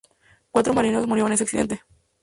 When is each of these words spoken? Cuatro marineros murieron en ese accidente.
Cuatro 0.49 0.73
marineros 0.73 1.05
murieron 1.05 1.29
en 1.29 1.33
ese 1.35 1.43
accidente. 1.43 1.83